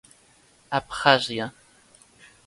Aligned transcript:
Abkhàzia. 0.77 1.47